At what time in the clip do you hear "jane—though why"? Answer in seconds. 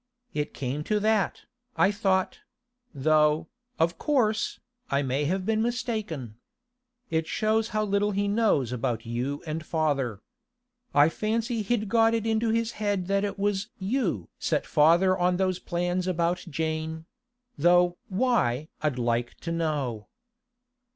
16.49-18.69